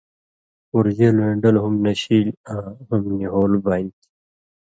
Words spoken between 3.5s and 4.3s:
بانیۡ تھی۔